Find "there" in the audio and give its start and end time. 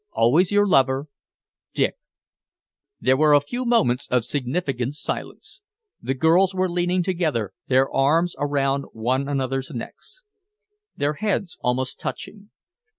2.99-3.15